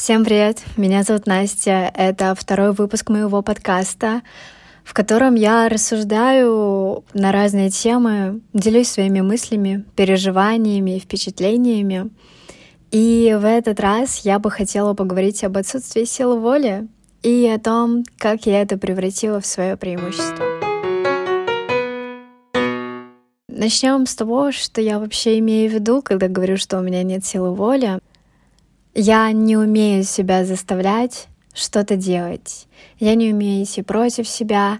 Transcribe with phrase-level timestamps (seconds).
[0.00, 0.62] Всем привет!
[0.78, 1.92] Меня зовут Настя.
[1.94, 4.22] Это второй выпуск моего подкаста,
[4.82, 12.08] в котором я рассуждаю на разные темы, делюсь своими мыслями, переживаниями и впечатлениями.
[12.90, 16.88] И в этот раз я бы хотела поговорить об отсутствии силы воли
[17.22, 20.46] и о том, как я это превратила в свое преимущество.
[23.48, 27.26] Начнем с того, что я вообще имею в виду, когда говорю, что у меня нет
[27.26, 28.00] силы воли.
[28.94, 32.66] Я не умею себя заставлять что-то делать.
[32.98, 34.78] Я не умею идти против себя,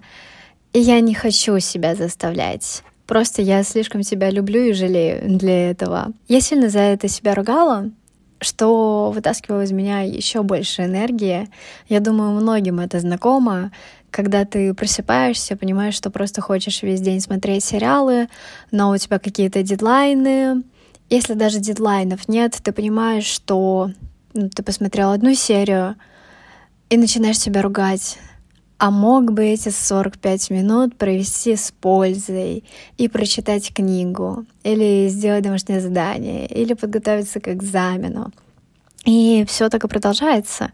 [0.72, 2.82] и я не хочу себя заставлять.
[3.06, 6.12] Просто я слишком себя люблю и жалею для этого.
[6.28, 7.90] Я сильно за это себя ругала,
[8.40, 11.48] что вытаскивало из меня еще больше энергии.
[11.88, 13.72] Я думаю, многим это знакомо,
[14.10, 18.28] когда ты просыпаешься, понимаешь, что просто хочешь весь день смотреть сериалы,
[18.70, 20.62] но у тебя какие-то дедлайны.
[21.10, 23.90] Если даже дедлайнов нет, ты понимаешь, что
[24.32, 25.96] ну, ты посмотрел одну серию
[26.88, 28.18] и начинаешь себя ругать.
[28.78, 32.64] А мог бы эти 45 минут провести с пользой
[32.96, 38.32] и прочитать книгу, или сделать домашнее задание, или подготовиться к экзамену.
[39.04, 40.70] И все так и продолжается.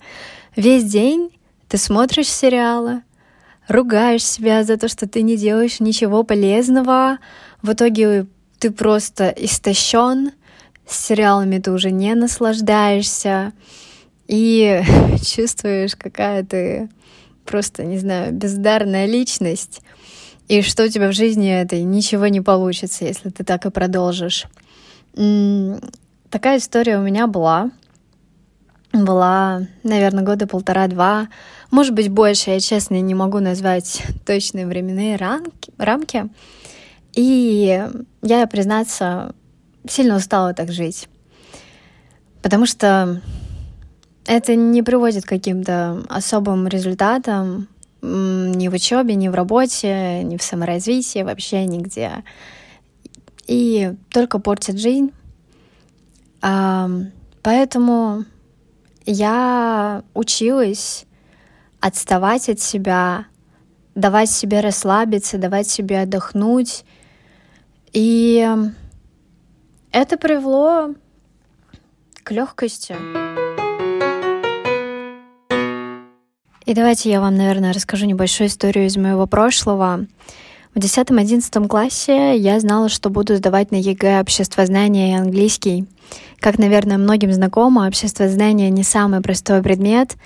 [0.55, 1.31] Весь день
[1.67, 3.03] ты смотришь сериалы,
[3.69, 7.19] ругаешь себя за то, что ты не делаешь ничего полезного.
[7.63, 8.27] В итоге
[8.59, 10.33] ты просто истощен,
[10.89, 13.53] сериалами ты уже не наслаждаешься
[14.27, 14.83] и
[15.25, 16.89] чувствуешь, какая ты
[17.45, 19.81] просто, не знаю, бездарная личность,
[20.49, 24.47] и что у тебя в жизни этой ничего не получится, если ты так и продолжишь.
[26.31, 27.71] Такая история у меня была.
[28.93, 31.29] Была, наверное, года полтора-два,
[31.71, 32.51] может быть, больше.
[32.51, 36.31] Я, честно, не могу назвать точные временные рамки.
[37.17, 37.83] И
[38.23, 39.35] я, признаться,
[39.89, 41.09] сильно устала так жить.
[42.43, 43.21] Потому что
[44.27, 47.69] это не приводит к каким-то особым результатам
[48.03, 52.23] ни в учебе, ни в работе, ни в саморазвитии, вообще нигде.
[53.47, 55.11] И только портит жизнь.
[57.43, 58.25] Поэтому
[59.07, 61.07] я училась
[61.81, 63.27] отставать от себя,
[63.95, 66.85] давать себе расслабиться, давать себе отдохнуть.
[67.97, 68.47] И
[69.91, 70.91] это привело
[72.25, 72.95] к легкости.
[76.67, 80.05] И давайте я вам, наверное, расскажу небольшую историю из моего прошлого.
[80.75, 85.87] В 10-11 классе я знала, что буду сдавать на ЕГЭ обществознание и английский.
[86.39, 90.17] Как, наверное, многим знакомо, обществознание не самый простой предмет,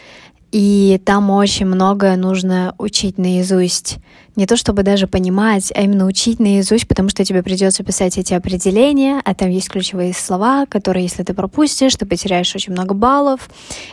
[0.53, 3.99] и там очень многое нужно учить наизусть.
[4.35, 8.35] Не то чтобы даже понимать, а именно учить наизусть, потому что тебе придется писать эти
[8.35, 13.49] определения, а там есть ключевые слова, которые, если ты пропустишь, ты потеряешь очень много баллов.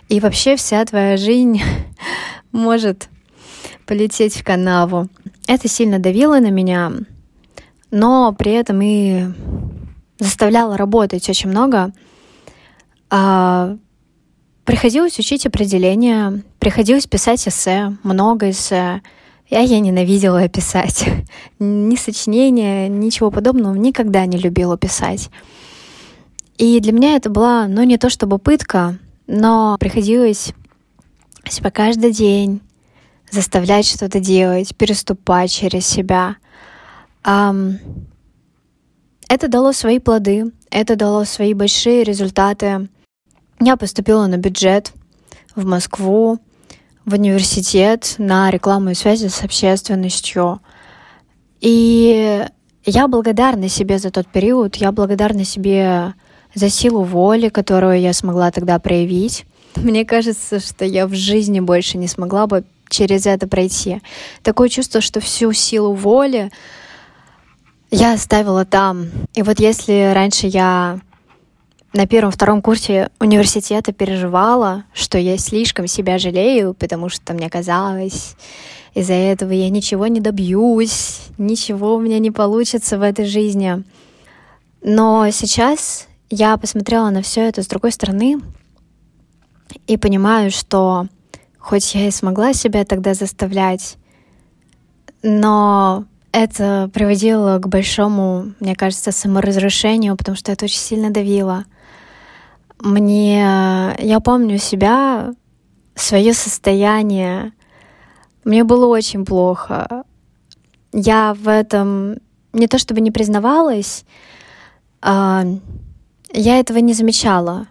[0.09, 1.61] И вообще вся твоя жизнь
[2.51, 3.09] может
[3.85, 5.09] полететь в канаву.
[5.47, 6.91] Это сильно давило на меня,
[7.91, 9.25] но при этом и
[10.19, 11.91] заставляло работать очень много.
[13.09, 13.77] А,
[14.67, 19.01] Приходилось учить определения, приходилось писать эссе, много эссе.
[19.49, 21.05] Я, я ненавидела писать.
[21.57, 25.29] Ни сочинения, ничего подобного никогда не любила писать.
[26.57, 30.51] И для меня это была, ну, не то чтобы пытка, но приходилось
[31.49, 32.59] себя каждый день
[33.31, 36.35] заставлять что-то делать, переступать через себя.
[37.23, 37.79] Это
[39.47, 42.89] дало свои плоды, это дало свои большие результаты.
[43.59, 44.93] Я поступила на бюджет
[45.55, 46.39] в Москву,
[47.05, 50.61] в университет на рекламу и связи с общественностью.
[51.59, 52.45] И
[52.85, 56.13] я благодарна себе за тот период, я благодарна себе
[56.53, 59.45] за силу воли, которую я смогла тогда проявить.
[59.75, 64.01] Мне кажется, что я в жизни больше не смогла бы через это пройти.
[64.43, 66.51] Такое чувство, что всю силу воли
[67.89, 69.07] я оставила там.
[69.33, 70.99] И вот если раньше я
[71.97, 78.35] на первом-втором курсе университета переживала, что я слишком себя жалею, потому что мне казалось,
[78.93, 83.83] из-за этого я ничего не добьюсь, ничего у меня не получится в этой жизни.
[84.83, 88.41] Но сейчас я посмотрела на все это с другой стороны
[89.87, 91.07] и понимаю, что
[91.57, 93.97] хоть я и смогла себя тогда заставлять,
[95.23, 101.65] но это приводило к большому, мне кажется, саморазрушению, потому что это очень сильно давило—
[102.79, 105.33] мне, я помню себя,
[105.95, 107.53] свое состояние.
[108.43, 110.03] Мне было очень плохо.
[110.93, 112.17] Я в этом
[112.53, 114.05] не то чтобы не признавалась,
[115.01, 115.45] а,
[116.33, 117.67] я этого не замечала.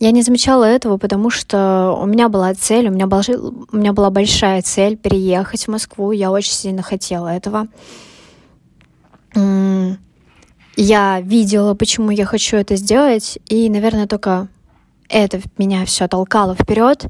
[0.00, 3.92] Я не замечала этого, потому что у меня была цель, у меня, был, у меня
[3.92, 6.12] была большая цель переехать в Москву.
[6.12, 7.66] Я очень сильно хотела этого.
[10.80, 14.46] Я видела, почему я хочу это сделать, и, наверное, только
[15.08, 17.06] это меня все толкало вперед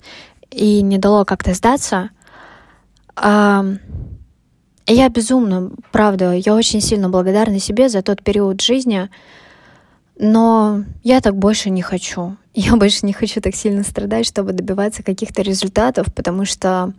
[0.50, 2.08] и не дало как-то сдаться.
[3.14, 3.68] Я
[4.86, 9.10] безумно, правда, я очень сильно благодарна себе за тот период жизни,
[10.18, 12.38] но я так больше не хочу.
[12.54, 16.94] Я больше не хочу так сильно страдать, чтобы добиваться каких-то результатов, потому что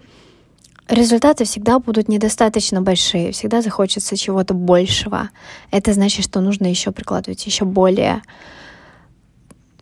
[0.89, 5.29] результаты всегда будут недостаточно большие, всегда захочется чего-то большего.
[5.71, 8.21] Это значит, что нужно еще прикладывать еще более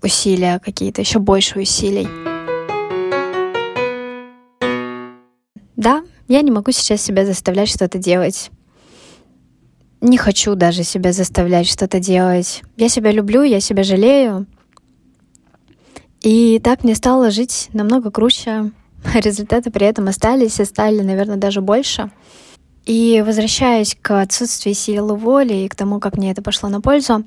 [0.02, 2.08] усилия какие-то, еще больше усилий.
[5.76, 8.52] Да, я не могу сейчас себя заставлять что-то делать.
[10.02, 12.62] Не хочу даже себя заставлять что-то делать.
[12.76, 14.46] Я себя люблю, я себя жалею.
[16.22, 18.72] И так мне стало жить намного круче.
[19.14, 22.12] Результаты при этом остались и стали, наверное, даже больше.
[22.86, 27.26] И возвращаясь к отсутствию силы воли и к тому, как мне это пошло на пользу,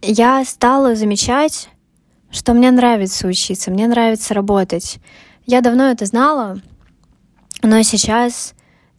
[0.00, 1.68] я стала замечать,
[2.30, 4.98] что мне нравится учиться, мне нравится работать.
[5.46, 6.60] Я давно это знала,
[7.62, 8.54] но сейчас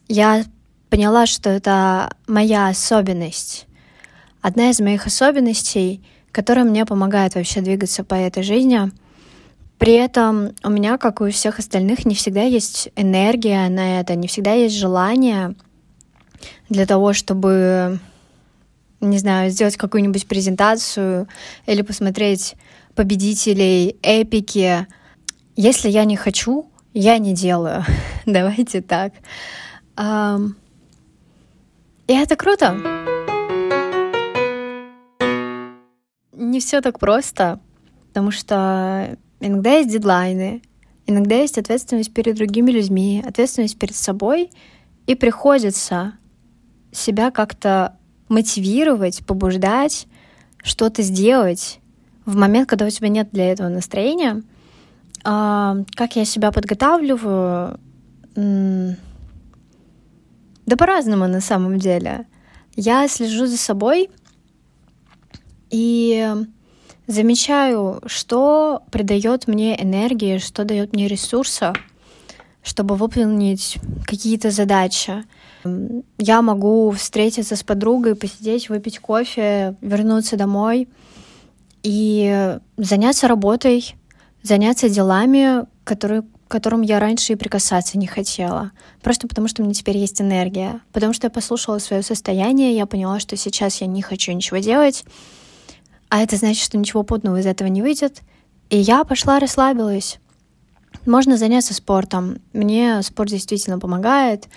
[0.08, 0.44] я
[0.90, 3.66] поняла, что это моя особенность.
[4.40, 8.92] Одна из моих особенностей, которая мне помогает вообще двигаться по этой жизни.
[9.78, 14.14] При этом у меня, как и у всех остальных, не всегда есть энергия на это,
[14.14, 15.54] не всегда есть желание
[16.68, 17.98] для того, чтобы,
[19.00, 21.28] не знаю, сделать какую-нибудь презентацию
[21.66, 22.56] или посмотреть
[22.94, 24.86] победителей эпики,
[25.54, 27.84] если я не хочу, я не делаю.
[28.26, 29.12] Давайте так.
[29.98, 32.76] И это круто.
[36.32, 37.60] Не все так просто,
[38.08, 40.62] потому что иногда есть дедлайны,
[41.06, 44.50] иногда есть ответственность перед другими людьми, ответственность перед собой,
[45.06, 46.14] и приходится
[46.92, 47.96] себя как-то
[48.28, 50.06] мотивировать, побуждать,
[50.62, 51.80] что-то сделать
[52.24, 54.42] в момент, когда у тебя нет для этого настроения—
[55.28, 57.80] а, как я себя подготавливаю?
[58.36, 58.96] Да
[60.76, 62.26] по-разному на самом деле.
[62.76, 64.08] Я слежу за собой
[65.70, 66.32] и
[67.06, 71.72] замечаю, что придает мне энергии, что дает мне ресурса,
[72.62, 75.24] чтобы выполнить какие-то задачи.
[76.18, 80.88] Я могу встретиться с подругой, посидеть, выпить кофе, вернуться домой
[81.82, 83.94] и заняться работой,
[84.42, 88.72] заняться делами, которые, к которым я раньше и прикасаться не хотела.
[89.02, 90.80] Просто потому, что у меня теперь есть энергия.
[90.92, 95.04] Потому что я послушала свое состояние, я поняла, что сейчас я не хочу ничего делать,
[96.08, 98.22] а это значит, что ничего путного из этого не выйдет.
[98.70, 100.18] И я пошла, расслабилась.
[101.04, 102.38] Можно заняться спортом.
[102.52, 104.48] Мне спорт действительно помогает.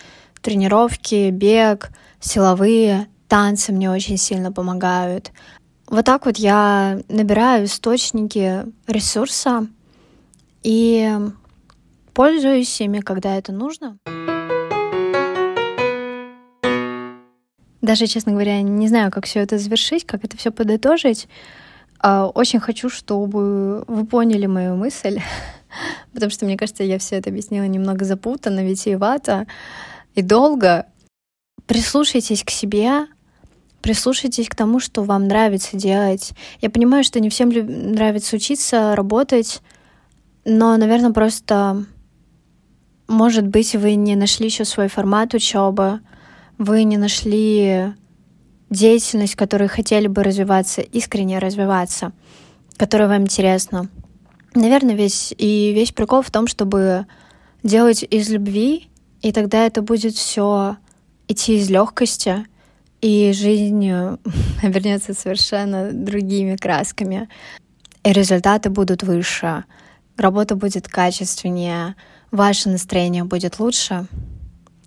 [0.42, 5.32] Тренировки, бег, силовые, танцы мне очень сильно помогают.
[5.88, 9.68] Вот так вот я набираю источники ресурса,
[10.64, 11.18] и
[12.14, 13.98] пользуюсь ими, когда это нужно.
[17.90, 21.28] Даже, честно говоря, не знаю, как все это завершить, как это все подытожить.
[21.98, 25.22] А, очень хочу, чтобы вы поняли мою мысль,
[26.14, 29.48] потому что, мне кажется, я все это объяснила немного запутанно, витиевато
[30.14, 30.86] и долго.
[31.66, 33.08] Прислушайтесь к себе,
[33.82, 36.34] прислушайтесь к тому, что вам нравится делать.
[36.62, 39.64] Я понимаю, что не всем нравится учиться, работать,
[40.46, 41.86] но, наверное, просто,
[43.08, 46.02] может быть, вы не нашли еще свой формат учебы,
[46.60, 47.94] вы не нашли
[48.70, 52.12] деятельность, в которой хотели бы развиваться, искренне развиваться,
[52.78, 53.90] которая вам интересна.
[54.54, 57.08] Наверное, весь и весь прикол в том, чтобы
[57.64, 58.90] делать из любви,
[59.22, 60.78] и тогда это будет все
[61.28, 62.46] идти из легкости,
[63.02, 63.90] и жизнь
[64.62, 67.28] вернется совершенно другими красками,
[68.04, 69.64] и результаты будут выше
[70.20, 71.96] работа будет качественнее,
[72.32, 74.06] ваше настроение будет лучше,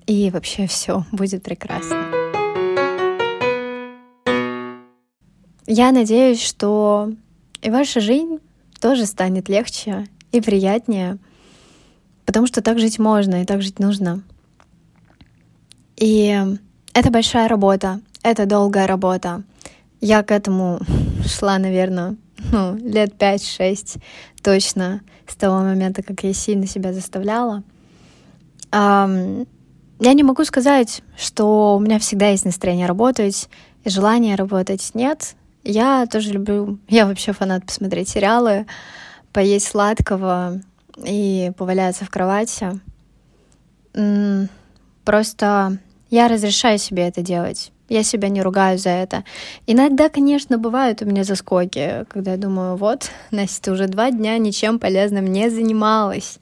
[0.06, 2.06] и вообще все будет прекрасно.
[5.66, 7.12] Я надеюсь, что
[7.62, 8.38] и ваша жизнь
[8.80, 11.18] тоже станет легче и приятнее,
[12.26, 14.22] потому что так жить можно и так жить нужно.
[15.96, 16.36] И
[16.94, 19.44] это большая работа, это долгая работа.
[20.00, 20.80] Я к этому
[21.26, 22.16] шла, наверное,
[22.50, 24.00] ну, лет 5-6
[24.42, 27.62] точно с того момента, как я сильно себя заставляла.
[30.02, 33.48] Я не могу сказать, что у меня всегда есть настроение работать
[33.84, 34.90] и желание работать.
[34.94, 38.66] Нет, Я тоже люблю, я вообще фанат посмотреть сериалы,
[39.32, 40.60] поесть сладкого
[40.96, 42.80] и поваляться в кровати.
[45.04, 45.78] Просто
[46.10, 47.70] я разрешаю себе это делать.
[47.88, 49.22] Я себя не ругаю за это.
[49.68, 54.38] Иногда, конечно, бывают у меня заскоки, когда я думаю, вот, Настя, ты уже два дня
[54.38, 56.38] ничем полезным не занималась.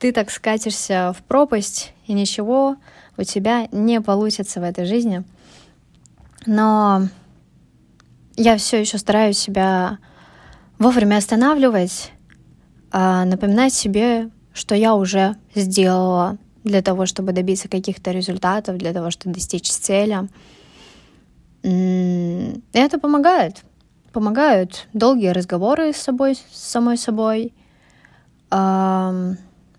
[0.00, 2.76] Ты так скатишься в пропасть, и ничего
[3.16, 5.24] у тебя не получится в этой жизни.
[6.46, 7.08] Но
[8.36, 9.98] я все еще стараюсь себя
[10.78, 12.12] вовремя останавливать,
[12.90, 19.10] а напоминать себе, что я уже сделала для того, чтобы добиться каких-то результатов, для того,
[19.10, 20.28] чтобы достичь цели.
[21.62, 23.62] И это помогает.
[24.12, 27.52] Помогают долгие разговоры с собой, с самой собой.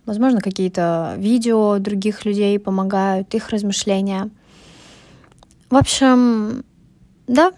[0.06, 4.30] Возможно, какие-то видео других людей помогают, их размышления.
[5.70, 6.64] В общем,
[7.28, 7.52] да,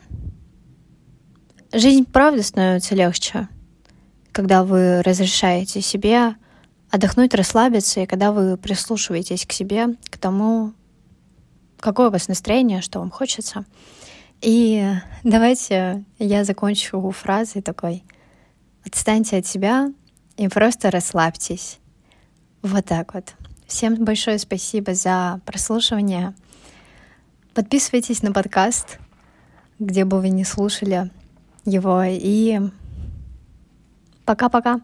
[1.74, 3.50] жизнь правда становится легче,
[4.32, 6.36] когда вы разрешаете себе
[6.90, 10.74] отдохнуть, расслабиться, и когда вы прислушиваетесь к себе, к тому,
[11.80, 13.66] какое у вас настроение, что вам хочется.
[14.42, 14.90] И
[15.24, 18.04] давайте я закончу фразой такой.
[18.86, 19.92] Отстаньте от себя
[20.38, 21.80] и просто расслабьтесь.
[22.62, 23.34] Вот так вот.
[23.68, 26.34] Всем большое спасибо за прослушивание.
[27.54, 29.00] Подписывайтесь на подкаст,
[29.80, 31.12] где бы вы не слушали
[31.66, 32.04] его.
[32.06, 32.60] И
[34.26, 34.82] пока-пока.